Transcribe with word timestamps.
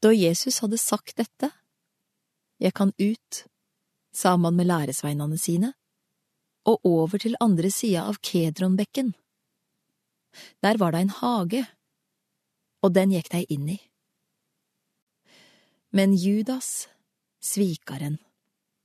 Da 0.00 0.12
Jesus 0.14 0.60
hadde 0.62 0.78
sagt 0.78 1.16
dette, 1.16 1.50
Jeg 2.58 2.74
kan 2.74 2.92
ut, 2.98 3.44
sa 4.12 4.36
man 4.36 4.56
med 4.56 4.66
læresveinene 4.66 5.38
sine, 5.38 5.72
og 6.66 6.80
over 6.84 7.18
til 7.18 7.36
andre 7.40 7.70
sida 7.70 8.02
av 8.10 8.18
Kedronbekken. 8.18 9.12
Der 10.62 10.78
var 10.78 10.90
det 10.92 11.00
en 11.00 11.14
hage, 11.20 11.62
og 12.82 12.94
den 12.94 13.14
gikk 13.14 13.30
de 13.30 13.44
inn 13.46 13.68
i. 13.74 13.78
Men 15.90 16.14
Judas, 16.14 16.88
svikaren, 17.40 18.18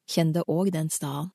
kjente 0.05 0.45
òg 0.47 0.71
den 0.71 0.89
staden, 0.89 1.31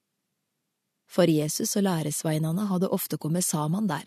for 1.06 1.26
Jesus 1.26 1.76
og 1.76 1.86
læresveinene 1.86 2.66
hadde 2.70 2.90
ofte 2.90 3.18
kommet 3.18 3.44
sammen 3.44 3.88
der. 3.88 4.06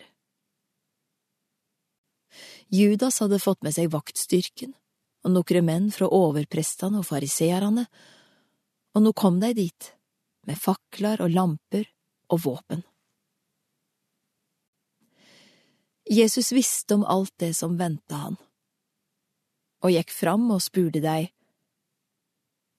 Judas 2.68 3.20
hadde 3.20 3.40
fått 3.40 3.62
med 3.62 3.76
seg 3.76 3.92
vaktstyrken 3.92 4.72
og 5.22 5.34
nokre 5.34 5.62
menn 5.62 5.90
fra 5.94 6.08
overprestene 6.10 7.00
og 7.00 7.06
fariseerne, 7.08 7.86
og 8.92 9.04
nå 9.04 9.12
kom 9.16 9.38
de 9.40 9.52
dit, 9.56 9.92
med 10.46 10.58
fakler 10.58 11.22
og 11.22 11.30
lamper 11.32 11.86
og 12.34 12.42
våpen. 12.46 12.82
Jesus 16.10 16.50
visste 16.52 16.98
om 16.98 17.04
alt 17.06 17.32
det 17.38 17.52
som 17.56 17.78
venta 17.78 18.24
han, 18.26 18.36
og 19.82 19.94
gikk 19.94 20.10
fram 20.12 20.50
og 20.50 20.62
spurte 20.62 21.02
dei, 21.02 21.30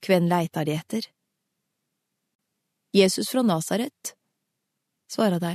Kven 0.04 0.28
leitar 0.28 0.66
de 0.68 0.74
etter? 0.76 1.06
Jesus 2.92 3.30
fra 3.32 3.42
Nasaret, 3.42 4.16
svarer 5.08 5.40
de. 5.40 5.54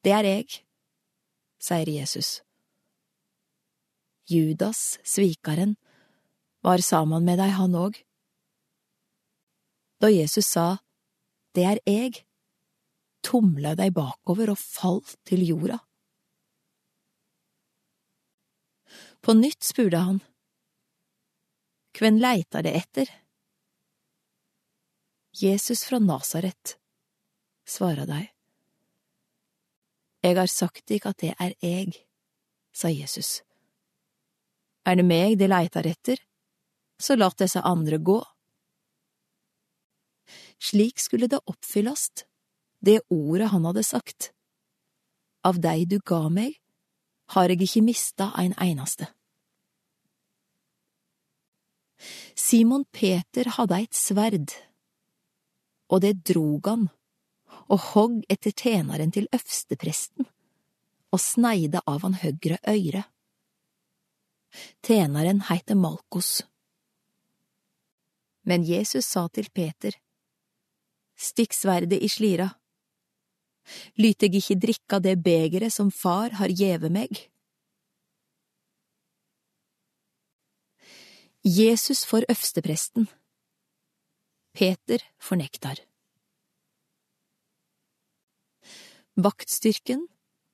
Det 0.00 0.14
er 0.16 0.28
eg, 0.30 0.54
sier 1.60 1.90
Jesus. 1.92 2.38
Judas, 4.30 5.00
svikaren, 5.02 5.76
var 6.62 6.78
sammen 6.78 7.24
med 7.26 7.40
deg, 7.40 7.50
han 7.56 7.74
òg. 7.74 7.98
Da 10.00 10.10
Jesus 10.12 10.46
sa 10.46 10.78
Det 11.54 11.64
er 11.66 11.80
eg, 11.88 12.20
tumla 13.26 13.74
dei 13.74 13.90
bakover 13.90 14.52
og 14.52 14.60
falt 14.60 15.16
til 15.26 15.42
jorda. 15.48 15.80
På 19.20 19.34
nytt 19.34 19.66
spurte 19.66 19.98
han, 19.98 20.20
Kven 21.90 22.20
leitar 22.22 22.62
det 22.62 22.76
etter? 22.78 23.10
Jesus 25.34 25.82
fra 25.84 25.98
Nasaret, 25.98 26.76
svarer 27.66 28.06
de. 28.06 28.22
Eg 30.22 30.38
har 30.38 30.50
sagt 30.50 30.86
dykk 30.86 31.10
at 31.10 31.22
det 31.22 31.34
er 31.34 31.54
eg, 31.66 31.98
sa 32.70 32.94
Jesus. 32.94 33.40
Er 34.88 34.96
det 34.96 35.06
meg 35.06 35.38
de 35.38 35.48
leitar 35.50 35.86
etter, 35.86 36.20
så 37.00 37.16
lat 37.16 37.38
disse 37.40 37.60
andre 37.64 37.98
gå. 37.98 38.18
Slik 40.60 41.00
skulle 41.00 41.28
det 41.28 41.40
oppfyllast, 41.48 42.26
det 42.80 43.00
ordet 43.08 43.50
han 43.52 43.64
hadde 43.68 43.84
sagt. 43.84 44.32
Av 45.44 45.60
dei 45.60 45.84
du 45.88 45.98
ga 46.04 46.28
meg, 46.32 46.58
har 47.32 47.52
eg 47.52 47.62
ikkje 47.64 47.84
mista 47.86 48.30
ein 48.36 48.54
einaste. 48.60 49.08
Simon 52.34 52.86
Peter 52.92 53.48
hadde 53.56 53.76
eit 53.76 53.96
sverd, 53.96 54.52
og 55.92 56.00
det 56.04 56.20
drog 56.24 56.68
han 56.70 56.88
og 57.70 57.80
hogg 57.92 58.20
etter 58.32 58.54
tjeneren 58.56 59.12
til 59.14 59.28
øvstepresten 59.34 60.26
og 61.10 61.20
sneide 61.22 61.82
av 61.90 62.04
han 62.06 62.16
høgre 62.22 62.58
øyre. 62.66 63.04
Tjeneren 64.82 65.44
heiter 65.48 65.78
Malkos. 65.78 66.42
Men 68.42 68.64
Jesus 68.64 69.06
sa 69.06 69.28
til 69.28 69.50
Peter, 69.54 69.94
Stikk 71.20 71.52
sverdet 71.52 72.00
i 72.00 72.08
slira. 72.08 72.46
Lyt 74.00 74.24
eg 74.24 74.38
ikkje 74.38 74.56
drikka 74.56 74.98
det 75.04 75.18
begeret 75.20 75.74
som 75.74 75.90
far 75.92 76.32
har 76.40 76.48
gjeve 76.48 76.88
meg? 76.88 77.26
Jesus 81.44 82.06
for 82.08 82.24
øvstepresten. 82.32 83.06
Peter 84.56 85.04
fornektar. 85.20 85.84
Vaktstyrken, 89.20 90.06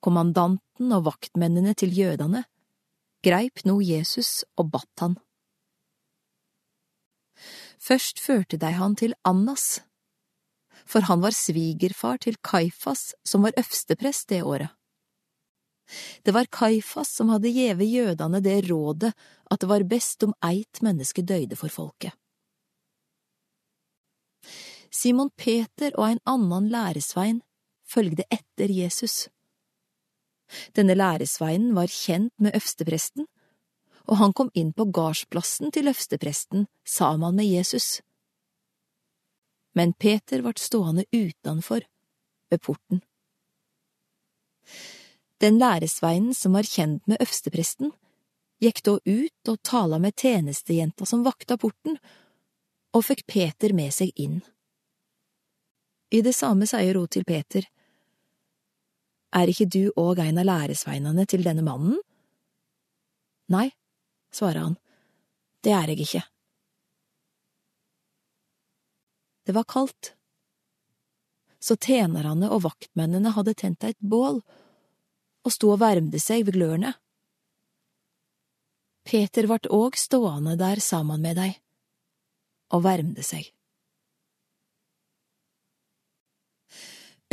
kommandanten 0.02 0.92
og 0.92 1.06
vaktmennene 1.06 1.74
til 1.78 1.94
jødene 1.94 2.42
greip 3.26 3.64
nå 3.66 3.80
Jesus 3.82 4.44
og 4.56 4.70
batt 4.74 5.02
han. 5.02 5.18
Først 7.82 8.22
førte 8.22 8.58
de 8.58 8.70
han 8.78 8.96
til 8.96 9.14
Annas, 9.26 9.82
for 10.86 11.06
han 11.10 11.22
var 11.22 11.34
svigerfar 11.34 12.22
til 12.22 12.38
Kaifas, 12.42 13.12
som 13.26 13.44
var 13.46 13.56
øvsteprest 13.58 14.28
det 14.30 14.42
året. 14.42 14.70
Det 16.22 16.34
var 16.34 16.48
Kaifas 16.50 17.10
som 17.14 17.30
hadde 17.30 17.52
gjeve 17.54 17.86
jødene 17.86 18.40
det 18.42 18.58
rådet 18.70 19.12
at 19.50 19.60
det 19.60 19.68
var 19.70 19.86
best 19.86 20.22
om 20.26 20.34
eit 20.42 20.82
menneske 20.82 21.22
døyde 21.22 21.58
for 21.58 21.70
folket. 21.70 22.14
Simon 24.90 25.30
Peter 25.36 25.92
og 25.94 26.08
en 26.08 26.22
annen 26.26 26.68
læresvein 26.72 27.42
følgde 27.86 28.24
etter 28.32 28.72
Jesus. 28.72 29.28
Denne 30.76 30.94
læresveinen 30.94 31.74
var 31.74 31.90
kjent 31.90 32.34
med 32.38 32.54
øvstepresten, 32.54 33.26
og 34.06 34.16
han 34.20 34.32
kom 34.32 34.50
inn 34.54 34.72
på 34.72 34.86
gardsplassen 34.94 35.72
til 35.74 35.90
øvstepresten 35.90 36.66
sammen 36.86 37.36
med 37.36 37.46
Jesus. 37.50 38.00
Men 39.74 39.92
Peter 39.92 40.42
vart 40.42 40.62
stående 40.62 41.04
utenfor, 41.12 41.80
ved 42.50 42.62
porten. 42.62 43.02
Den 45.40 45.58
læresveinen 45.58 46.34
som 46.34 46.52
var 46.52 46.62
kjent 46.62 47.06
med 47.06 47.20
øvstepresten, 47.20 47.92
gikk 48.62 48.82
da 48.86 48.96
ut 49.04 49.50
og 49.50 49.62
tala 49.62 49.98
med 50.00 50.16
tjenestejenta 50.16 51.04
som 51.06 51.24
vakta 51.26 51.58
porten, 51.60 51.98
og 52.96 53.04
fikk 53.04 53.26
Peter 53.28 53.74
med 53.76 53.92
seg 53.92 54.14
inn. 54.16 54.40
I 56.10 56.22
det 56.22 56.32
samme 56.38 56.68
sier 56.70 56.96
hun 56.96 57.10
til 57.10 57.26
Peter, 57.28 57.66
er 59.36 59.52
ikke 59.52 59.68
du 59.68 59.82
òg 60.00 60.22
en 60.24 60.40
av 60.40 60.48
læresveinene 60.48 61.26
til 61.28 61.44
denne 61.46 61.64
mannen? 61.66 61.98
Nei, 63.52 63.68
svarer 64.34 64.64
han, 64.64 64.76
det 65.62 65.74
er 65.76 65.92
jeg 65.92 66.06
ikke. 66.06 66.22
Det 69.46 69.54
var 69.54 69.66
kaldt, 69.70 70.16
så 71.62 71.76
tjenerne 71.78 72.50
og 72.50 72.64
vaktmennene 72.66 73.32
hadde 73.34 73.54
tent 73.58 73.84
et 73.86 73.98
bål 73.98 74.40
og 75.46 75.54
sto 75.54 75.72
og 75.74 75.80
varmde 75.82 76.18
seg 76.22 76.46
ved 76.46 76.58
glørne. 76.58 76.92
Peter 79.06 79.46
vart 79.46 79.68
òg 79.70 79.98
stående 79.98 80.56
der 80.58 80.82
sammen 80.82 81.22
med 81.22 81.38
dei 81.38 81.52
og 82.74 82.82
varmde 82.82 83.22
seg. 83.22 83.46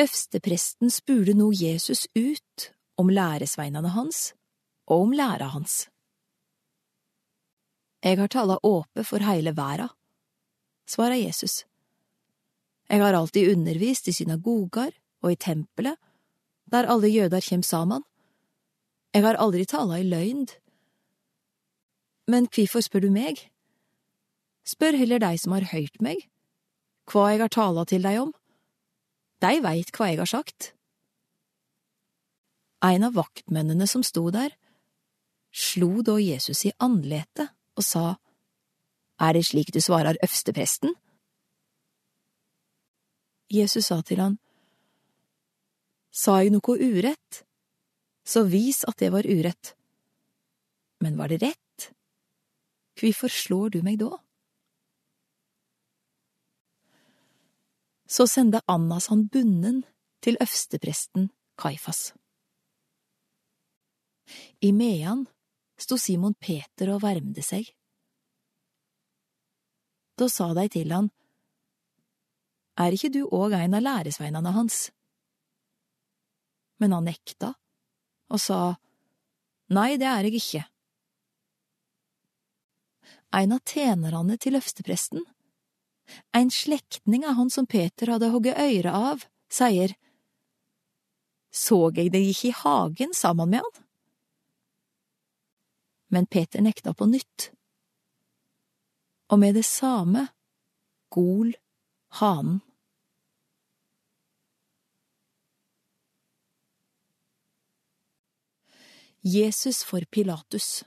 Øvstepresten 0.01 0.89
spurte 0.89 1.35
nå 1.37 1.51
Jesus 1.53 2.07
ut 2.17 2.71
om 2.97 3.09
læresveinene 3.09 3.91
hans 3.93 4.33
og 4.87 5.05
om 5.05 5.11
læra 5.13 5.51
hans. 5.53 5.87
Eg 8.03 8.17
har 8.19 8.27
tala 8.27 8.57
åpe 8.65 9.05
for 9.05 9.23
heile 9.23 9.53
verda, 9.55 9.91
svarer 10.89 11.21
Jesus. 11.21 11.61
Eg 12.89 13.05
har 13.05 13.13
alltid 13.13 13.53
undervist 13.53 14.09
i 14.09 14.15
synagogar 14.17 14.91
og 15.21 15.31
i 15.31 15.39
tempelet, 15.39 15.95
der 16.65 16.89
alle 16.89 17.07
jøder 17.07 17.39
kjem 17.39 17.63
saman. 17.63 18.03
Jeg 19.13 19.23
har 19.23 19.37
aldri 19.37 19.63
tala 19.69 20.01
i 20.01 20.09
løgnd. 20.09 20.57
Men 22.27 22.49
kvifor 22.49 22.81
spør 22.81 23.05
du 23.05 23.11
meg? 23.13 23.45
Spør 24.65 24.97
heller 24.97 25.21
dei 25.21 25.35
som 25.37 25.53
har 25.53 25.69
høyrt 25.69 26.01
meg, 26.01 26.25
hva 27.11 27.29
jeg 27.29 27.43
har 27.43 27.53
tala 27.53 27.85
til 27.85 28.03
dei 28.03 28.17
om. 28.17 28.33
De 29.43 29.59
veit 29.63 29.91
hva 29.91 30.07
jeg 30.07 30.21
har 30.21 30.29
sagt. 30.29 30.71
En 32.83 33.07
av 33.07 33.15
vaktmennene 33.15 33.87
som 33.87 34.03
sto 34.03 34.29
der, 34.31 34.55
slo 35.51 36.01
da 36.05 36.17
Jesus 36.19 36.63
i 36.67 36.73
andletet 36.83 37.51
og 37.77 37.85
sa, 37.85 38.05
Er 39.19 39.33
det 39.33 39.45
slik 39.45 39.71
du 39.71 39.79
svarer 39.79 40.17
øvstepresten? 40.23 40.95
Jesus 43.51 43.85
sa 43.85 44.01
til 44.01 44.19
han, 44.19 44.39
Sa 46.11 46.39
jeg 46.41 46.51
noe 46.53 46.77
urett? 46.77 47.43
Så 48.25 48.45
vis 48.47 48.83
at 48.87 48.97
det 48.99 49.11
var 49.11 49.27
urett. 49.27 49.75
Men 51.03 51.17
var 51.17 51.27
det 51.27 51.41
rett? 51.43 51.89
Hvorfor 52.99 53.27
slår 53.27 53.73
du 53.75 53.81
meg 53.83 53.99
da? 53.99 54.17
Så 58.13 58.27
sende 58.27 58.61
Annas 58.69 59.07
han 59.07 59.25
bunnen 59.27 59.79
til 60.21 60.37
øvstepresten 60.41 61.31
Kaifas. 61.57 62.13
I 64.61 64.69
Mean 64.71 65.25
sto 65.77 65.97
Simon 65.97 66.35
Peter 66.37 66.91
og 66.93 67.01
varmde 67.01 67.41
seg. 67.41 67.71
Da 70.13 70.29
sa 70.29 70.51
de 70.53 70.67
til 70.69 70.93
han, 70.93 71.09
Er 72.77 72.93
ikke 72.93 73.09
du 73.09 73.25
òg 73.25 73.57
ein 73.57 73.73
av 73.73 73.81
læresveinene 73.81 74.53
hans? 74.53 74.91
Men 76.77 76.93
han 76.93 77.09
nekta 77.09 77.55
og 78.29 78.39
sa, 78.41 78.77
Nei, 79.73 79.97
det 79.97 80.05
er 80.05 80.29
jeg 80.29 80.37
ikke. 80.37 80.65
En 83.33 83.57
av 83.57 83.65
tjenerne 83.65 84.37
til 84.37 84.53
løftepresten, 84.53 85.25
en 86.31 86.51
slektning 86.51 87.25
av 87.25 87.37
han 87.39 87.49
som 87.49 87.67
Peter 87.67 88.11
hadde 88.13 88.31
hogget 88.33 88.59
øyre 88.59 88.93
av, 88.93 89.25
sier, 89.51 89.95
Såg 91.53 91.99
jeg 92.01 92.09
deg 92.09 92.31
ikke 92.31 92.49
i 92.49 92.57
hagen 92.63 93.11
sammen 93.13 93.51
med 93.51 93.61
han? 93.61 93.83
Men 96.09 96.25
Peter 96.25 96.61
nekta 96.65 96.95
på 96.97 97.05
nytt. 97.05 97.51
Og 99.29 99.37
med 99.41 99.53
det 99.57 99.65
samme 99.65 100.27
gol 101.13 101.53
hanen. 102.17 102.61
Jesus 109.23 109.83
for 109.87 110.03
Pilatus 110.11 110.83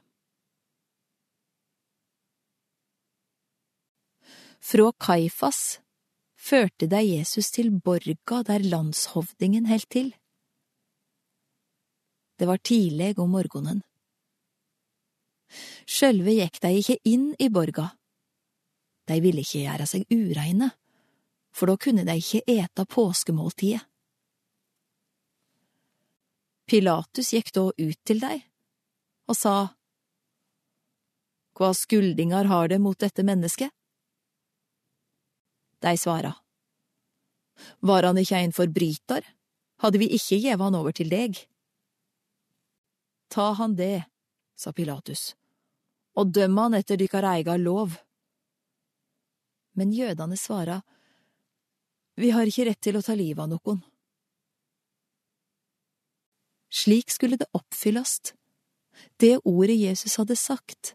Fra 4.67 4.89
Kaifas 4.99 5.79
førte 6.35 6.89
deg 6.91 7.07
Jesus 7.07 7.53
til 7.55 7.69
borga 7.71 8.41
der 8.49 8.65
landshovdingen 8.67 9.69
helt 9.71 9.87
til. 9.95 10.09
Det 12.35 12.49
var 12.51 12.59
tidleg 12.59 13.21
om 13.23 13.31
morgenen. 13.37 13.85
Sjølve 15.87 16.35
gikk 16.41 16.59
de 16.65 16.73
ikke 16.81 16.99
inn 17.07 17.29
i 17.39 17.47
borga. 17.47 17.87
De 19.07 19.21
ville 19.23 19.47
ikke 19.47 19.63
gjøre 19.69 19.87
seg 19.87 20.11
ureine, 20.11 20.73
for 21.55 21.71
da 21.71 21.79
kunne 21.87 22.09
de 22.11 22.19
ikke 22.19 22.43
ete 22.59 22.89
påskemåltidet. 22.91 23.87
Pilatus 26.67 27.31
gikk 27.39 27.55
da 27.55 27.69
ut 27.71 27.99
til 28.03 28.19
dei 28.19 28.41
og 29.31 29.39
sa, 29.39 29.57
Hva 31.55 31.71
skuldingar 31.71 32.51
har 32.51 32.67
det 32.75 32.83
mot 32.83 32.99
dette 32.99 33.23
mennesket? 33.23 33.71
De 35.83 35.97
svara, 35.99 36.35
Var 37.81 38.03
han 38.03 38.19
ikke 38.19 38.37
ein 38.37 38.53
forbrytar, 38.53 39.25
hadde 39.81 40.01
vi 40.01 40.11
ikke 40.17 40.39
gjeve 40.41 40.65
han 40.65 40.77
over 40.77 40.93
til 40.93 41.09
deg. 41.13 41.39
Ta 43.33 43.53
han 43.57 43.77
det, 43.77 44.05
sa 44.57 44.73
Pilatus, 44.73 45.35
og 46.17 46.33
døm 46.33 46.57
han 46.61 46.77
etter 46.79 47.01
dykkar 47.01 47.27
eiga 47.29 47.57
lov. 47.61 47.99
Men 49.77 49.93
jødane 49.93 50.37
svara, 50.37 50.83
Vi 52.17 52.31
har 52.31 52.49
ikke 52.49 52.65
rett 52.65 52.81
til 52.81 52.97
å 52.97 53.03
ta 53.05 53.13
livet 53.13 53.43
av 53.45 53.51
nokon. 53.51 53.83
Slik 56.73 57.11
skulle 57.13 57.37
det 57.37 57.51
oppfyllast, 57.53 58.33
det 59.21 59.37
ordet 59.45 59.77
Jesus 59.77 60.17
hadde 60.17 60.37
sagt, 60.37 60.95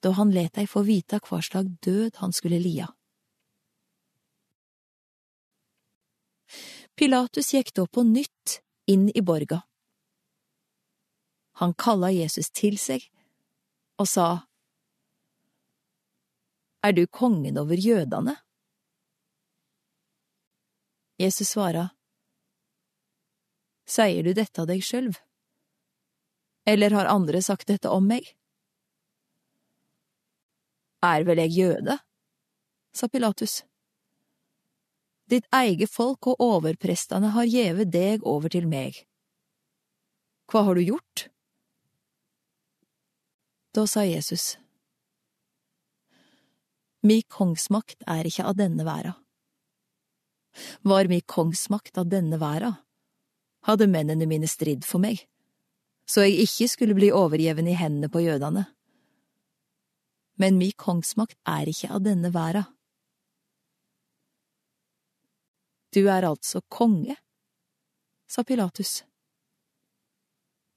da 0.00 0.12
han 0.14 0.30
let 0.30 0.54
dei 0.54 0.68
få 0.70 0.84
vite 0.86 1.18
hva 1.26 1.40
slag 1.42 1.74
død 1.82 2.22
han 2.22 2.32
skulle 2.32 2.62
lia. 2.62 2.86
Pilatus 7.00 7.54
gikk 7.54 7.70
da 7.72 7.86
på 7.88 8.02
nytt 8.04 8.58
inn 8.92 9.06
i 9.16 9.22
borga. 9.24 9.62
Han 11.62 11.72
kalla 11.72 12.10
Jesus 12.12 12.50
til 12.52 12.76
seg 12.76 13.06
og 13.96 14.08
sa, 14.08 14.26
Er 16.84 16.92
du 16.92 17.06
kongen 17.06 17.56
over 17.56 17.80
jødene? 17.80 18.34
Jesus 21.16 21.54
svara, 21.54 21.86
Sier 23.88 24.20
du 24.28 24.34
dette 24.36 24.60
av 24.60 24.68
deg 24.68 24.84
sjølv? 24.84 25.16
Eller 26.68 26.92
har 27.00 27.08
andre 27.08 27.40
sagt 27.40 27.72
dette 27.72 27.88
om 27.88 28.12
meg? 28.12 28.28
Er 31.00 31.24
vel 31.24 31.40
jeg 31.46 31.56
jøde? 31.62 31.96
sa 32.92 33.08
Pilatus. 33.08 33.62
Ditt 35.30 35.46
eige 35.54 35.86
folk 35.86 36.26
og 36.32 36.42
overprestene 36.42 37.30
har 37.36 37.46
gjeve 37.46 37.86
deg 37.86 38.24
over 38.26 38.50
til 38.50 38.66
meg. 38.70 39.04
Hva 40.50 40.64
har 40.66 40.74
du 40.74 40.82
gjort? 40.82 41.28
Da 43.70 43.86
sa 43.86 44.02
Jesus, 44.02 44.56
Mi 47.06 47.22
kongsmakt 47.22 48.02
er 48.10 48.26
ikke 48.28 48.44
av 48.44 48.58
denne 48.58 48.84
verda. 48.84 49.14
Var 50.84 51.08
mi 51.08 51.20
kongsmakt 51.22 51.96
av 52.00 52.10
denne 52.10 52.36
verda, 52.42 52.74
hadde 53.64 53.86
mennene 53.88 54.26
mine 54.28 54.50
stridd 54.50 54.84
for 54.84 55.00
meg, 55.00 55.22
så 56.04 56.26
jeg 56.26 56.44
ikke 56.44 56.68
skulle 56.68 56.96
bli 56.98 57.12
overgjeven 57.14 57.70
i 57.70 57.78
hendene 57.78 58.10
på 58.12 58.24
jødene. 58.26 58.66
Men 60.40 60.58
mi 60.58 60.72
kongsmakt 60.76 61.38
er 61.48 61.70
ikke 61.70 61.92
av 61.94 62.04
denne 62.04 62.32
verda. 62.34 62.66
Du 65.94 66.06
er 66.06 66.22
altså 66.22 66.62
konge, 66.68 67.16
sa 68.30 68.44
Pilatus. 68.46 69.00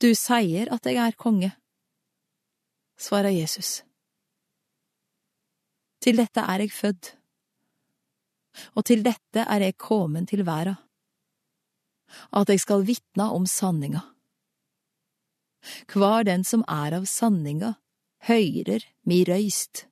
Du 0.02 0.10
sier 0.18 0.72
at 0.74 0.88
jeg 0.90 0.98
er 1.00 1.18
konge, 1.18 1.52
svarer 2.98 3.34
Jesus. 3.34 3.84
Til 6.04 6.18
dette 6.20 6.42
er 6.42 6.66
jeg 6.66 6.74
født, 6.74 7.12
og 8.74 8.86
til 8.90 9.06
dette 9.06 9.46
er 9.46 9.68
jeg 9.68 9.78
kommet 9.78 10.30
til 10.34 10.44
verda, 10.46 10.76
at 12.34 12.50
jeg 12.50 12.62
skal 12.62 12.84
vitne 12.86 13.30
om 13.38 13.46
sanninga. 13.50 14.02
Hver 15.94 16.26
den 16.28 16.44
som 16.44 16.66
er 16.68 16.98
av 16.98 17.08
sanninga, 17.08 17.76
høyrer 18.28 18.84
mi 19.08 19.24
røyst. 19.28 19.86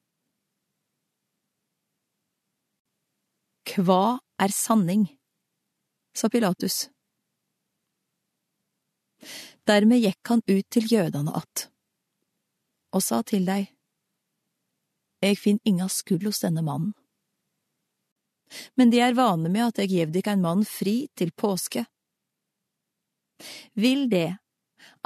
Hva 3.72 4.20
er 4.42 4.54
sanning, 4.54 5.06
sa 6.18 6.30
Pilatus. 6.30 6.90
Dermed 9.70 10.02
gikk 10.02 10.32
han 10.34 10.42
ut 10.48 10.70
til 10.70 10.90
jødene 10.92 11.32
att, 11.36 11.70
og 12.94 13.04
sa 13.04 13.22
til 13.22 13.46
dei, 13.46 13.70
Eg 15.22 15.38
finn 15.38 15.60
inga 15.70 15.86
skuld 15.89 16.25
hos 16.25 16.42
denne 16.42 16.63
mannen. 16.65 16.96
Men 18.75 18.89
de 18.89 19.00
er 19.00 19.13
vane 19.13 19.51
med 19.54 19.68
at 19.68 19.82
eg 19.84 19.94
gjev 19.94 20.13
dykk 20.15 20.32
ein 20.32 20.42
mann 20.42 20.63
fri 20.65 20.96
til 21.15 21.30
påske. 21.32 21.86
Vil 23.77 24.10
det 24.10 24.39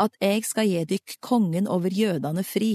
at 0.01 0.15
eg 0.23 0.47
skal 0.47 0.69
gi 0.71 0.85
dykk 0.87 1.17
kongen 1.19 1.67
over 1.67 1.91
jødene 1.91 2.45
fri? 2.47 2.73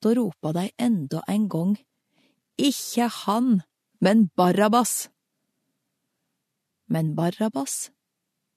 Da 0.00 0.12
ropa 0.16 0.52
dei 0.56 0.70
enda 0.80 1.22
en 1.28 1.46
gong, 1.52 1.76
ikke 2.56 3.08
han, 3.22 3.60
men 4.06 4.28
Barabas. 4.36 5.10
Men 6.86 7.14
Barabas 7.14 7.90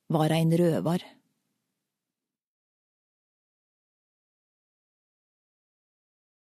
var 0.07 0.29
ein 0.29 0.51
røvar. 0.53 1.01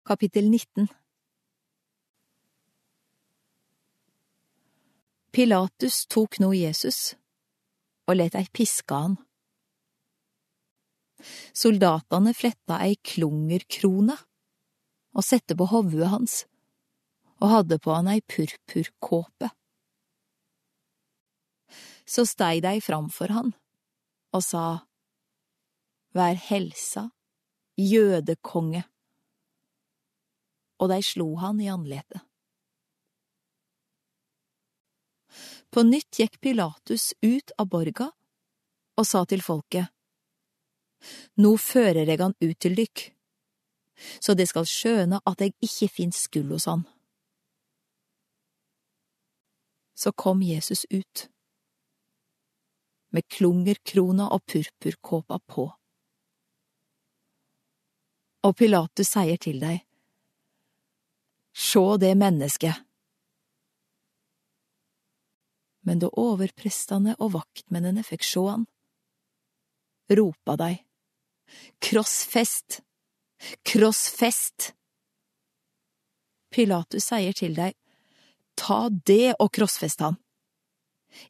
Kapittel 0.09 0.49
19 0.49 0.89
Pilatus 5.29 6.01
tok 6.09 6.41
nå 6.41 6.55
Jesus 6.57 7.13
og 8.09 8.17
let 8.17 8.41
ei 8.41 8.49
piske 8.49 9.03
han. 9.05 9.21
Soldatene 11.53 12.33
fletta 12.33 12.81
ei 12.89 12.97
klungerkrone 12.97 14.17
og 15.13 15.27
sette 15.35 15.53
på 15.53 15.69
hovudet 15.77 16.15
hans 16.17 16.45
og 17.39 17.51
hadde 17.53 17.79
på 17.79 17.93
han 17.95 18.09
ei 18.11 18.21
purpurkåpe. 18.21 19.49
Så 22.09 22.25
stei 22.27 22.59
dei 22.63 22.79
framfor 22.83 23.33
han 23.35 23.51
og 24.35 24.45
sa, 24.45 24.85
Vær 26.17 26.33
helsa, 26.41 27.03
jødekonge, 27.77 28.81
og 30.81 30.89
dei 30.89 31.03
slo 31.05 31.27
han 31.37 31.61
i 31.61 31.69
andletet. 31.69 32.23
På 35.69 35.83
nytt 35.85 36.17
gikk 36.17 36.39
Pilatus 36.41 37.11
ut 37.21 37.53
av 37.61 37.69
borga 37.69 38.09
og 38.97 39.05
sa 39.05 39.21
til 39.29 39.45
folket, 39.45 39.85
Nå 41.39 41.53
fører 41.61 42.09
eg 42.09 42.19
han 42.19 42.33
ut 42.41 42.57
til 42.59 42.73
dykk, 42.75 43.05
så 44.19 44.33
de 44.35 44.49
skal 44.49 44.65
skjøne 44.67 45.21
at 45.29 45.45
eg 45.45 45.53
ikke 45.63 45.93
finnes 45.93 46.25
skuld 46.25 46.51
hos 46.57 46.65
han 46.67 46.83
så 49.99 50.11
kom 50.11 50.41
Jesus 50.41 50.85
ut. 50.89 51.29
Med 53.09 53.27
klungerkrona 53.27 54.29
og 54.29 54.45
purpurkåpa 54.45 55.39
på. 55.39 55.65
Og 58.47 58.55
Pilatus 58.55 59.11
sier 59.11 59.41
til 59.43 59.59
deg, 59.59 59.81
Sjå 61.51 61.97
det 61.99 62.13
mennesket! 62.15 62.85
Men 65.83 65.99
da 65.99 66.07
overprestene 66.21 67.17
og 67.19 67.33
vaktmennene 67.35 68.05
fikk 68.07 68.23
sjå 68.23 68.45
han, 68.47 68.65
ropa 70.15 70.55
dei, 70.63 70.75
Krossfest! 71.83 72.79
Krossfest! 73.67 74.71
Pilatus 76.55 77.11
sier 77.11 77.35
til 77.35 77.59
deg, 77.59 77.75
Ta 78.59 78.89
det 78.89 79.37
og 79.39 79.53
krossfest 79.55 80.03
han. 80.03 80.19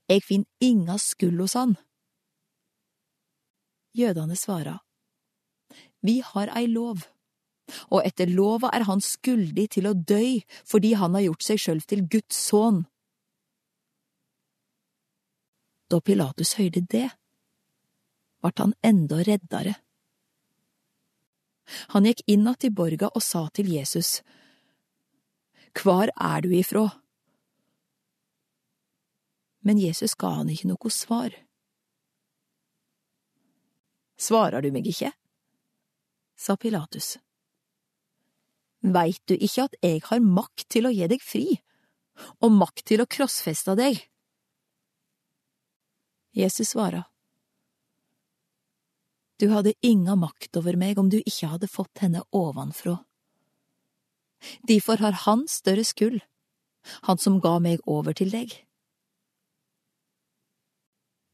Eg 0.10 0.26
finn 0.26 0.48
inga 0.64 0.98
skuld 1.00 1.40
hos 1.44 1.56
han. 1.60 1.78
Jødane 3.96 4.36
svara, 4.36 4.80
Vi 6.02 6.22
har 6.24 6.50
ei 6.56 6.68
lov, 6.68 7.04
og 7.92 8.06
etter 8.06 8.30
lova 8.32 8.70
er 8.74 8.86
han 8.88 9.02
skuldig 9.02 9.68
til 9.76 9.90
å 9.90 9.94
døy 9.94 10.40
fordi 10.66 10.94
han 10.94 11.18
har 11.18 11.28
gjort 11.28 11.46
seg 11.46 11.62
sjølv 11.62 11.86
til 11.90 12.06
Guds 12.08 12.38
sønn. 12.50 12.86
Da 15.90 16.00
Pilatus 16.00 16.56
høyrde 16.58 16.86
det, 16.86 17.10
vart 18.42 18.62
han 18.62 18.76
enda 18.86 19.24
reddare. 19.26 19.76
Han 21.94 22.06
gikk 22.06 22.22
inn 22.26 22.48
att 22.48 22.64
i 22.64 22.70
borga 22.70 23.10
og 23.14 23.24
sa 23.24 23.50
til 23.54 23.70
Jesus, 23.74 24.22
Kvar 25.74 26.10
er 26.18 26.42
du 26.42 26.50
ifrå? 26.56 26.90
Men 29.66 29.80
Jesus 29.80 30.16
ga 30.16 30.32
han 30.40 30.50
ikke 30.50 30.70
noe 30.72 30.92
svar. 30.94 31.34
Svarar 34.20 34.64
du 34.64 34.72
meg 34.72 34.88
ikke? 34.88 35.12
sa 36.40 36.56
Pilatus. 36.56 37.18
Veit 38.80 39.20
du 39.28 39.36
ikke 39.36 39.66
at 39.68 39.76
jeg 39.84 40.00
har 40.08 40.24
makt 40.24 40.70
til 40.72 40.88
å 40.88 40.94
gi 40.96 41.08
deg 41.12 41.24
fri, 41.24 41.58
og 42.40 42.56
makt 42.56 42.86
til 42.92 43.04
å 43.04 43.08
krossfeste 43.12 43.76
deg? 43.76 44.00
Jesus 46.32 46.72
svara. 46.72 47.04
Du 49.40 49.50
hadde 49.52 49.76
inga 49.84 50.16
makt 50.20 50.56
over 50.60 50.76
meg 50.80 51.00
om 51.00 51.12
du 51.12 51.20
ikke 51.20 51.52
hadde 51.52 51.72
fått 51.72 52.04
henne 52.04 52.24
ovenfra. 52.36 52.98
Derfor 54.68 55.00
har 55.04 55.16
han 55.26 55.46
større 55.52 55.84
skyld, 55.84 56.20
han 57.08 57.20
som 57.20 57.40
ga 57.44 57.58
meg 57.64 57.84
over 57.88 58.16
til 58.16 58.32
deg. 58.32 58.52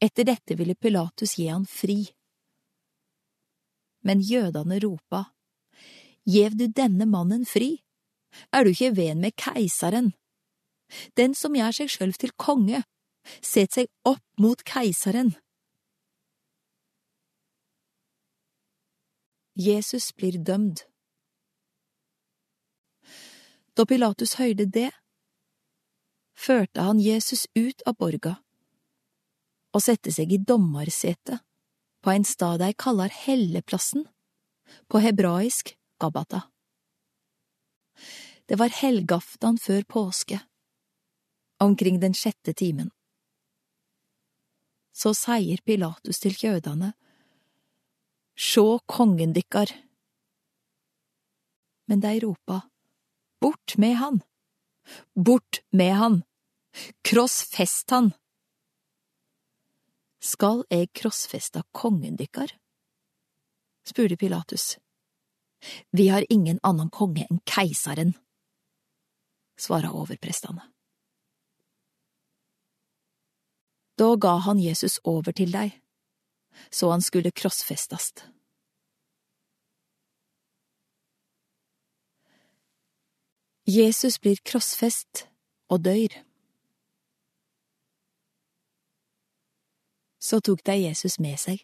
Etter 0.00 0.24
dette 0.28 0.54
ville 0.54 0.74
Pilatus 0.74 1.38
gi 1.38 1.48
han 1.48 1.66
fri 1.66 2.04
men 4.06 4.22
jødene 4.22 4.78
ropa, 4.84 5.24
Gjev 6.26 6.56
du 6.58 6.66
denne 6.66 7.06
mannen 7.06 7.44
fri? 7.46 7.82
Er 8.52 8.64
du 8.64 8.70
ikke 8.70 8.96
ven 8.96 9.20
med 9.22 9.36
keiseren? 9.38 10.12
Den 11.18 11.34
som 11.38 11.54
gjør 11.54 11.74
seg 11.74 11.90
sjølv 11.90 12.18
til 12.18 12.32
konge, 12.38 12.82
set 13.42 13.74
seg 13.78 13.90
opp 14.06 14.22
mot 14.42 14.62
keiseren. 14.66 15.34
Jesus 19.54 20.10
blir 20.18 20.38
dømd. 20.42 20.82
Da 23.78 23.86
Pilatus 23.86 24.34
høyde 24.40 24.66
det, 24.66 24.90
førte 26.34 26.82
han 26.82 26.98
Jesus 27.00 27.46
ut 27.54 27.86
av 27.86 27.98
borga 28.02 28.36
og 29.76 29.84
sette 29.84 30.12
seg 30.14 30.32
i 30.32 30.40
dommersetet 30.40 31.42
på 32.00 32.12
en 32.14 32.24
stad 32.24 32.62
de 32.62 32.70
kaller 32.78 33.12
Helleplassen, 33.12 34.06
på 34.88 35.00
hebraisk 35.02 35.74
Gabata. 36.00 36.46
Det 38.46 38.56
var 38.60 38.70
helgaftan 38.70 39.58
før 39.58 39.82
påske, 39.90 40.38
omkring 41.60 41.98
den 42.00 42.14
sjette 42.14 42.54
timen. 42.54 42.92
Så 44.96 45.12
sier 45.18 45.60
Pilatus 45.66 46.22
til 46.22 46.36
kjødane, 46.38 46.94
Sjå 48.36 48.78
kongen 48.84 49.32
dykkar! 49.32 49.70
Men 51.88 52.02
de 52.04 52.18
ropa, 52.20 52.60
Bort 53.40 53.76
med 53.80 53.96
han! 53.96 54.20
Bort 55.16 55.62
med 55.72 55.94
han! 55.96 56.22
Krossfest 57.02 57.90
han! 57.90 58.12
Skal 60.26 60.64
eg 60.74 60.90
krossfesta 60.96 61.62
kongen 61.72 62.16
dykkar? 62.18 62.50
spurte 63.86 64.16
Pilatus. 64.16 64.78
Vi 65.90 66.08
har 66.08 66.26
ingen 66.32 66.58
annen 66.62 66.90
konge 66.90 67.26
enn 67.30 67.38
keiseren, 67.46 68.16
svara 69.58 69.92
overprestene. 69.94 70.66
Da 73.96 74.08
ga 74.20 74.34
han 74.48 74.58
Jesus 74.60 74.98
over 75.04 75.32
til 75.32 75.54
deg, 75.54 75.78
så 76.70 76.90
han 76.90 77.04
skulle 77.06 77.30
krossfestast. 77.30 78.26
Jesus 83.66 84.18
blir 84.22 84.42
krossfest 84.42 85.28
og 85.70 85.86
dør. 85.86 86.25
Så 90.26 90.40
tok 90.42 90.64
de 90.66 90.74
Jesus 90.80 91.20
med 91.22 91.38
seg. 91.38 91.62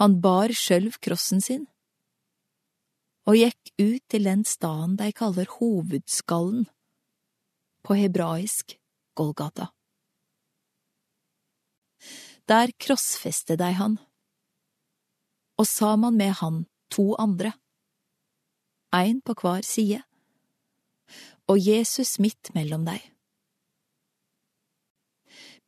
Han 0.00 0.20
bar 0.24 0.54
sjølv 0.56 0.96
krossen 1.04 1.44
sin 1.44 1.68
og 3.28 3.36
gikk 3.38 3.70
ut 3.78 4.02
til 4.10 4.24
den 4.26 4.42
staden 4.48 4.96
de 4.98 5.12
kaller 5.14 5.46
Hovedskallen, 5.58 6.66
på 7.82 7.94
hebraisk 7.98 8.76
Golgata. 9.18 9.68
Der 12.50 12.72
krossfeste 12.82 13.56
de 13.58 13.70
han, 13.78 13.98
og 15.58 15.66
sammen 15.66 16.18
med 16.18 16.34
han 16.42 16.64
to 16.90 17.12
andre, 17.14 17.52
ein 18.92 19.22
på 19.22 19.34
hver 19.38 19.62
side, 19.62 20.02
og 21.46 21.62
Jesus 21.62 22.18
midt 22.18 22.54
mellom 22.54 22.86
dei. 22.86 23.11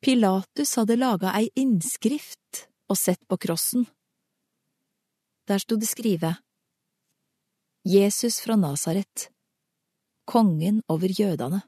Pilatus 0.05 0.75
hadde 0.77 0.99
laga 1.01 1.31
ei 1.33 1.47
innskrift 1.57 2.67
og 2.93 2.99
sett 3.01 3.23
på 3.25 3.39
krossen. 3.41 3.87
Der 5.49 5.63
sto 5.63 5.79
det 5.81 5.89
skrive 5.89 6.35
Jesus 7.89 8.43
fra 8.45 8.57
Nasaret, 8.61 9.31
kongen 10.29 10.83
over 10.93 11.09
jødene. 11.09 11.63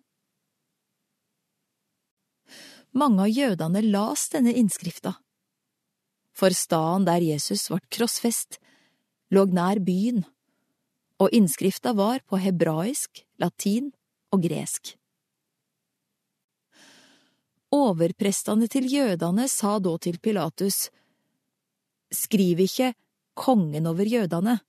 Mange 2.92 3.24
av 3.24 3.32
jødene 3.32 3.82
las 3.88 4.26
denne 4.32 4.52
innskrifta, 4.52 5.14
for 6.36 6.52
staden 6.52 7.08
der 7.08 7.24
Jesus 7.24 7.70
ble 7.72 7.80
krossfest, 7.88 8.60
lå 9.32 9.46
nær 9.48 9.80
byen, 9.80 10.24
og 11.16 11.32
innskrifta 11.32 11.96
var 11.96 12.20
på 12.28 12.36
hebraisk, 12.44 13.24
latin 13.40 13.94
og 14.28 14.44
gresk. 14.44 14.92
Overprestene 17.74 18.68
til 18.70 18.86
jødene 18.86 19.48
sa 19.50 19.78
da 19.82 19.96
til 19.98 20.18
Pilatus, 20.22 20.90
Skriv 22.14 22.60
ikke 22.62 22.92
kongen 23.34 23.86
over 23.90 24.06
jødene, 24.06 24.60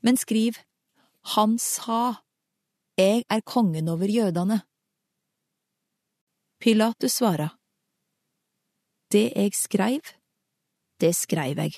men 0.00 0.16
skriv 0.16 0.54
Han 1.34 1.58
sa, 1.58 2.22
Jeg 2.96 3.24
er 3.28 3.40
kongen 3.40 3.88
over 3.88 4.06
jødene. 4.06 4.62
Pilatus 6.60 7.12
svara, 7.12 7.48
Det 9.10 9.32
jeg 9.36 9.54
skreiv, 9.54 10.02
det 11.00 11.14
skreiv 11.16 11.58
jeg. 11.58 11.74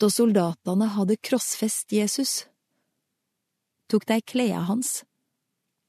Da 0.00 0.08
soldatene 0.08 0.88
hadde 0.92 1.16
krossfest 1.16 1.92
Jesus, 1.92 2.46
tok 3.88 4.04
de 4.08 4.20
klærne 4.20 4.64
hans 4.68 5.04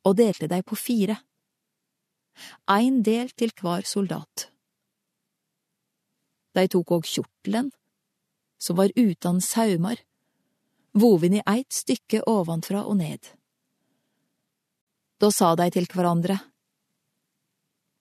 og 0.07 0.15
delte 0.19 0.47
deg 0.47 0.63
på 0.67 0.77
fire, 0.79 1.17
ein 2.69 3.01
del 3.03 3.31
til 3.35 3.51
hver 3.59 3.85
soldat. 3.89 4.47
De 6.55 6.65
tok 6.71 6.93
òg 6.97 7.07
kjortelen, 7.09 7.71
som 8.57 8.77
var 8.79 8.93
utan 8.95 9.41
saumar, 9.43 9.99
voven 10.97 11.37
i 11.37 11.43
eit 11.45 11.73
stykke 11.73 12.23
ovenfra 12.29 12.85
og 12.85 12.97
ned. 13.01 13.33
Da 15.21 15.29
sa 15.33 15.55
de 15.57 15.69
til 15.73 15.89
hverandre, 15.91 16.39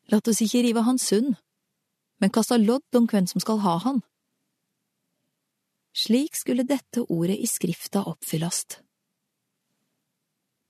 Lat 0.06 0.28
oss 0.30 0.38
ikke 0.38 0.60
rive 0.62 0.84
han 0.86 1.00
sund, 1.02 1.32
men 2.22 2.30
kasta 2.30 2.60
lodd 2.62 2.94
om 2.94 3.08
hvem 3.10 3.26
som 3.26 3.42
skal 3.42 3.58
ha 3.64 3.72
han. 3.82 3.98
Slik 5.96 6.38
skulle 6.38 6.62
dette 6.62 7.02
ordet 7.10 7.40
i 7.42 7.48
skrifta 7.50 8.04
oppfyllast 8.06 8.84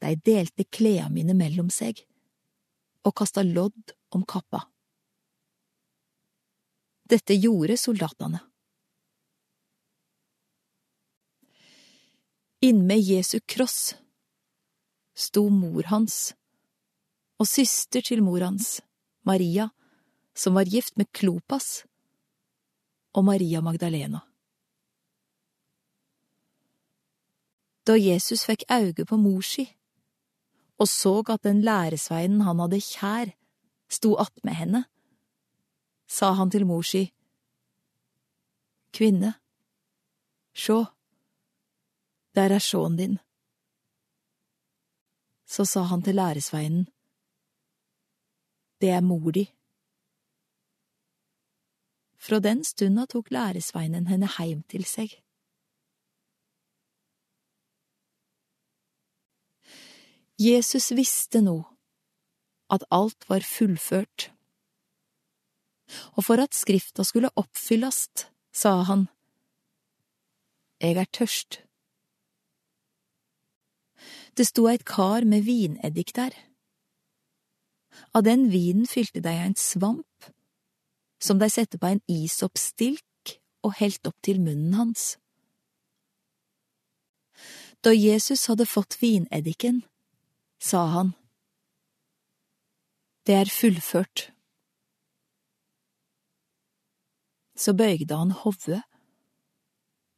de 0.02 0.14
delte 0.24 0.64
kleda 0.64 1.08
mine 1.12 1.34
mellom 1.34 1.70
seg 1.72 2.02
og 3.06 3.14
kasta 3.16 3.44
lodd 3.46 3.94
om 4.14 4.24
kappa. 4.26 4.64
Dette 7.06 7.36
gjorde 7.38 7.76
soldatene. 7.78 8.40
Innmed 12.66 12.98
Jesu 12.98 13.38
kross 13.46 13.94
sto 15.16 15.46
mor 15.52 15.86
hans 15.92 16.34
og 17.36 17.48
søster 17.48 18.02
til 18.02 18.22
mor 18.24 18.40
hans, 18.40 18.80
Maria, 19.28 19.68
som 20.34 20.56
var 20.56 20.68
gift 20.68 20.96
med 20.96 21.10
Klopas, 21.12 21.84
og 23.16 23.24
Maria 23.24 23.60
Magdalena. 23.60 24.22
Da 27.86 27.96
Jesus 27.96 28.44
fikk 28.48 28.64
auge 28.72 29.06
på 29.06 29.18
mor 29.20 29.44
si, 29.46 29.66
og 30.78 30.88
så 30.88 31.22
at 31.28 31.42
den 31.42 31.62
læresveinen 31.62 32.40
han 32.40 32.58
hadde 32.58 32.80
kjær, 32.80 33.32
sto 33.88 34.14
attmed 34.20 34.54
henne, 34.54 34.84
sa 36.06 36.32
han 36.32 36.50
til 36.50 36.66
mor 36.66 36.82
si, 36.82 37.12
Kvinne, 38.96 39.34
sjå, 40.56 40.84
der 42.34 42.52
er 42.56 42.62
sjåen 42.62 42.96
din. 42.96 43.18
Så 45.44 45.64
sa 45.64 45.82
han 45.82 46.02
til 46.02 46.14
læresveinen, 46.14 46.86
Det 48.80 48.90
er 48.90 49.00
mor 49.00 49.30
di. 49.30 49.44
Fra 52.16 52.38
den 52.38 52.64
stunda 52.64 53.06
tok 53.06 53.30
læresveinen 53.30 54.06
henne 54.06 54.28
heim 54.38 54.62
til 54.62 54.84
seg. 54.84 55.25
Jesus 60.36 60.90
visste 60.92 61.40
nå 61.40 61.62
at 62.68 62.84
alt 62.92 63.24
var 63.30 63.40
fullført, 63.40 64.30
og 66.12 66.26
for 66.26 66.42
at 66.42 66.54
Skrifta 66.54 67.06
skulle 67.08 67.32
oppfyllast, 67.40 68.26
sa 68.52 68.82
han, 68.84 69.08
Jeg 70.80 70.96
er 70.96 71.08
tørst. 71.08 71.62
Det 74.36 74.44
sto 74.46 74.66
eit 74.68 74.84
kar 74.84 75.24
med 75.24 75.46
vineddik 75.46 76.12
der. 76.16 76.34
Av 78.12 78.22
den 78.22 78.50
vinen 78.52 78.84
fylte 78.84 79.22
dei 79.24 79.38
en 79.40 79.56
svamp, 79.56 80.28
som 81.16 81.40
dei 81.40 81.48
sette 81.48 81.80
på 81.80 81.88
en 81.88 82.02
isoppstilk 82.12 83.38
og 83.64 83.78
helt 83.80 84.04
opp 84.04 84.20
til 84.20 84.42
munnen 84.44 84.76
hans. 84.76 85.16
Da 87.80 87.94
Jesus 87.96 88.44
hadde 88.50 88.68
fått 88.68 89.00
vineddiken, 89.00 89.80
sa 90.58 90.86
han. 90.86 91.12
Det 93.26 93.34
er 93.34 93.50
fullført. 93.50 94.30
Så 97.56 97.72
bøygde 97.74 98.14
han 98.14 98.30
hodet 98.30 98.82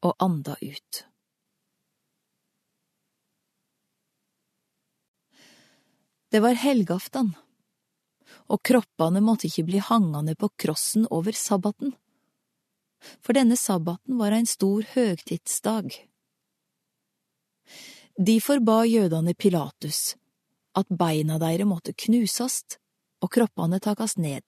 og 0.05 0.15
anda 0.23 0.57
ut. 0.61 1.05
Det 6.29 6.43
var 6.45 6.59
helgaftan, 6.61 7.31
og 8.53 8.61
kroppene 8.61 9.23
måtte 9.25 9.49
ikke 9.49 9.65
bli 9.71 9.81
hangende 9.81 10.35
på 10.37 10.51
krossen 10.61 11.07
over 11.09 11.33
sabbaten, 11.33 11.95
for 13.25 13.33
denne 13.33 13.57
sabbaten 13.57 14.19
var 14.21 14.37
en 14.37 14.47
stor 14.47 14.85
høgtidsdag. 14.93 15.97
De 18.19 18.41
ba 18.61 18.83
jødene 18.85 19.33
Pilatus 19.35 20.17
at 20.79 20.91
beina 20.91 21.39
deire 21.43 21.67
måtte 21.67 21.97
knusast 21.97 22.79
og 23.23 23.33
kroppene 23.35 23.81
takast 23.83 24.21
ned. 24.23 24.45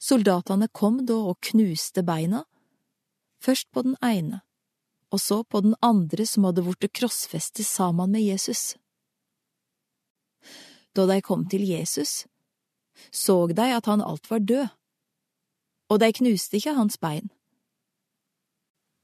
Soldatene 0.00 0.68
kom 0.72 1.02
da 1.08 1.16
og 1.30 1.40
knuste 1.44 2.04
beina, 2.06 2.44
først 3.42 3.70
på 3.72 3.82
den 3.86 3.96
ene, 4.04 4.42
og 5.12 5.20
så 5.20 5.42
på 5.44 5.62
den 5.64 5.76
andre 5.84 6.26
som 6.28 6.44
hadde 6.48 6.64
vorte 6.66 6.88
krossfestet 6.88 7.66
sammen 7.66 8.12
med 8.12 8.24
Jesus. 8.26 8.76
Da 10.96 11.06
de 11.08 11.20
kom 11.24 11.46
til 11.48 11.64
Jesus, 11.68 12.26
så 13.12 13.46
de 13.52 13.70
at 13.76 13.86
han 13.86 14.04
alt 14.04 14.30
var 14.30 14.44
død, 14.44 14.68
og 15.88 16.00
de 16.00 16.12
knuste 16.12 16.56
ikke 16.58 16.76
hans 16.76 16.98
bein. 16.98 17.30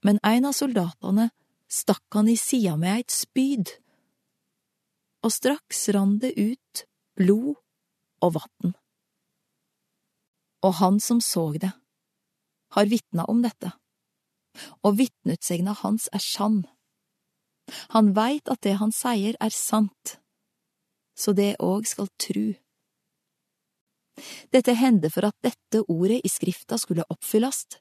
Men 0.03 0.19
en 0.27 0.49
av 0.49 0.57
soldatene 0.57 1.31
stakk 1.71 2.05
han 2.17 2.29
i 2.29 2.37
sida 2.37 2.75
med 2.77 2.99
eit 2.99 3.15
spyd 3.15 3.71
og 5.23 5.33
straks 5.33 5.87
rann 5.95 6.19
det 6.23 6.35
ut 6.37 6.85
blod 7.19 7.55
og 8.23 8.35
vann. 8.39 8.75
Og 10.63 10.75
han 10.79 11.01
som 11.03 11.21
så 11.21 11.51
det, 11.59 11.73
har 12.73 12.89
vitna 12.91 13.27
om 13.29 13.43
dette, 13.45 13.73
og 14.83 14.99
vitneutsegna 15.01 15.75
hans 15.83 16.09
er 16.13 16.23
sann. 16.23 16.63
Han 17.95 18.13
veit 18.17 18.49
at 18.51 18.63
det 18.67 18.77
han 18.81 18.93
sier 18.95 19.39
er 19.41 19.55
sant, 19.55 20.19
så 21.19 21.35
det 21.37 21.57
òg 21.63 21.87
skal 21.89 22.11
tru. 22.21 22.53
Dette 24.53 24.75
hendte 24.77 25.11
for 25.13 25.27
at 25.29 25.39
dette 25.45 25.83
ordet 25.89 26.21
i 26.25 26.31
Skrifta 26.31 26.77
skulle 26.79 27.07
oppfyllast. 27.11 27.79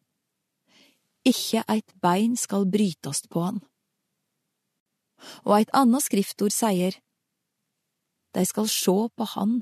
Ikke 1.28 1.64
eit 1.70 1.92
bein 2.02 2.38
skal 2.40 2.66
brytast 2.72 3.30
på 3.30 3.44
han. 3.46 3.60
Og 5.46 5.60
eit 5.60 5.74
anna 5.78 6.00
skriftord 6.02 6.54
sier, 6.56 6.96
de 8.32 8.46
skal 8.46 8.68
sjå 8.68 9.10
på 9.10 9.28
Han 9.36 9.62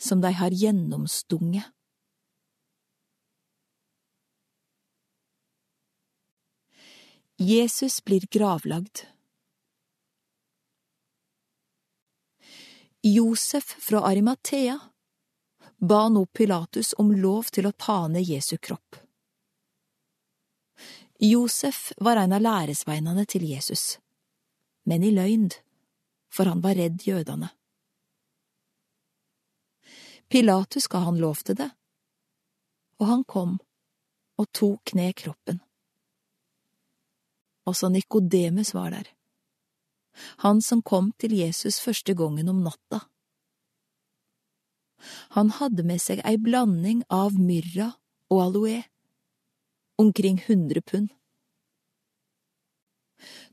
som 0.00 0.20
de 0.20 0.32
har 0.32 0.50
gjennomstunget. 0.50 1.64
Jesus 7.36 8.04
blir 8.04 8.20
gravlagd. 8.30 9.00
Josef 13.00 13.64
fra 13.64 14.00
Arimathea 14.00 14.78
ba 15.78 16.08
nå 16.08 16.26
Pilatus 16.26 16.92
om 16.98 17.12
lov 17.16 17.48
til 17.48 17.66
å 17.66 17.72
ta 17.72 18.08
ned 18.08 18.28
Jesu 18.28 18.58
kropp. 18.58 18.98
Josef 21.20 21.92
var 21.96 22.20
en 22.20 22.32
av 22.36 22.44
læresveinene 22.44 23.24
til 23.28 23.44
Jesus, 23.48 23.98
men 24.84 25.04
i 25.04 25.12
løgn, 25.12 25.48
for 26.32 26.48
han 26.48 26.60
var 26.64 26.76
redd 26.76 27.04
jødene. 27.08 27.48
Pilatus 30.30 30.86
ga 30.86 30.98
han 31.08 31.18
lov 31.18 31.42
til 31.42 31.56
det, 31.58 31.70
og 33.02 33.06
han 33.08 33.22
kom 33.26 33.56
og 34.38 34.46
tok 34.54 34.92
ned 34.94 35.16
kroppen. 35.18 35.58
Også 37.66 37.90
Nikodemus 37.90 38.70
var 38.74 38.94
der, 38.94 39.08
han 40.46 40.62
som 40.62 40.82
kom 40.82 41.10
til 41.18 41.34
Jesus 41.34 41.80
første 41.82 42.14
gangen 42.14 42.48
om 42.48 42.62
natta. 42.62 43.00
Han 45.34 45.50
hadde 45.58 45.82
med 45.86 45.98
seg 46.02 46.22
ei 46.28 46.36
blanding 46.38 47.02
av 47.10 47.34
myrra 47.34 47.88
og 48.30 48.42
aloe, 48.44 48.82
omkring 49.98 50.38
hundre 50.46 50.82
pund. 50.82 51.10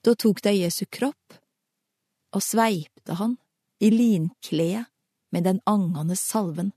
Da 0.06 0.14
tok 0.14 0.44
de 0.46 0.54
Jesu 0.60 0.86
kropp 0.86 1.40
og 2.36 2.44
sveipte 2.44 3.18
han 3.20 3.36
i 3.82 3.90
linkledet 3.92 4.86
med 5.32 5.44
den 5.44 5.62
angende 5.66 6.16
salven, 6.16 6.72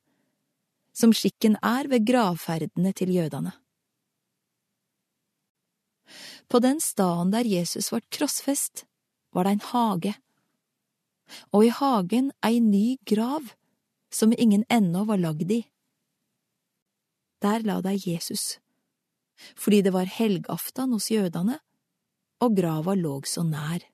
som 0.92 1.12
skikken 1.14 1.56
er 1.62 1.88
ved 1.88 2.06
gravferdene 2.06 2.92
til 2.92 3.12
jødene. 3.14 3.52
På 6.50 6.58
den 6.58 6.80
staden 6.82 7.30
der 7.30 7.46
Jesus 7.46 7.92
vart 7.92 8.08
krossfest, 8.10 8.84
var 9.32 9.46
det 9.46 9.52
en 9.52 9.68
hage, 9.70 10.14
og 11.54 11.64
i 11.64 11.70
hagen 11.70 12.32
ei 12.42 12.58
ny 12.58 12.96
grav 13.06 13.52
som 14.10 14.34
ingen 14.34 14.64
ennå 14.68 15.04
var 15.06 15.20
lagd 15.22 15.52
i. 15.54 15.60
Der 17.42 17.62
la 17.62 17.78
de 17.80 17.94
Jesus, 17.94 18.58
fordi 19.56 19.82
det 19.82 19.92
var 19.94 20.10
helgaftan 20.10 20.92
hos 20.92 21.10
jødene, 21.10 21.60
og 22.40 22.56
grava 22.56 22.94
låg 22.94 23.28
så 23.28 23.44
nær. 23.46 23.86